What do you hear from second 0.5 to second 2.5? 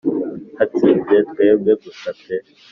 hatsinze twebwe gusa pe